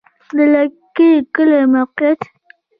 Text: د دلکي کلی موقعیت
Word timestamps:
د 0.07 0.07
دلکي 0.53 1.11
کلی 1.35 1.61
موقعیت 1.73 2.21